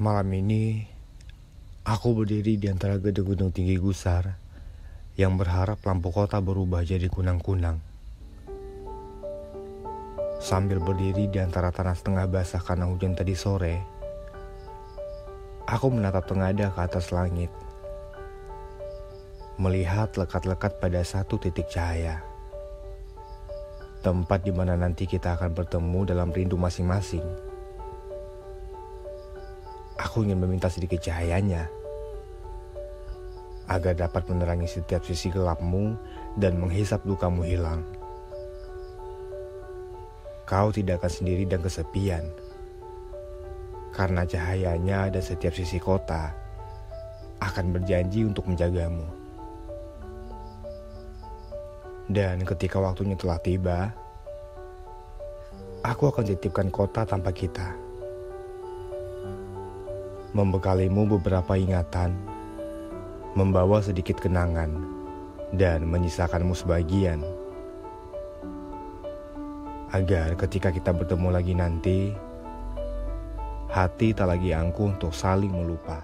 [0.00, 0.80] Malam ini,
[1.84, 4.32] aku berdiri di antara gedung-gedung tinggi gusar
[5.20, 7.84] yang berharap lampu kota berubah jadi kunang-kunang.
[10.40, 13.76] Sambil berdiri di antara tanah setengah basah karena hujan tadi sore,
[15.68, 17.52] aku menatap tengada ke atas langit.
[19.60, 22.24] Melihat lekat-lekat pada satu titik cahaya.
[24.00, 27.49] Tempat di mana nanti kita akan bertemu dalam rindu masing-masing
[30.00, 31.68] Aku ingin meminta sedikit cahayanya
[33.68, 35.92] agar dapat menerangi setiap sisi gelapmu
[36.40, 37.84] dan menghisap lukamu hilang.
[40.48, 42.24] Kau tidak akan sendiri dan kesepian
[43.92, 46.32] karena cahayanya ada setiap sisi kota
[47.44, 49.04] akan berjanji untuk menjagamu.
[52.10, 53.92] Dan ketika waktunya telah tiba,
[55.84, 57.89] aku akan titipkan kota tanpa kita
[60.30, 62.14] membekalimu beberapa ingatan,
[63.34, 64.70] membawa sedikit kenangan,
[65.54, 67.26] dan menyisakanmu sebagian.
[69.90, 72.14] Agar ketika kita bertemu lagi nanti,
[73.66, 75.98] hati tak lagi angkuh untuk saling melupa.